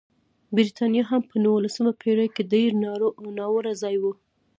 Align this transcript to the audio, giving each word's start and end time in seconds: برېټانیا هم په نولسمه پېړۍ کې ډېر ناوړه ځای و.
برېټانیا 0.55 1.03
هم 1.11 1.21
په 1.29 1.35
نولسمه 1.45 1.91
پېړۍ 2.01 2.27
کې 2.35 2.43
ډېر 2.53 2.69
ناوړه 3.37 3.73
ځای 3.81 3.95
و. 4.01 4.03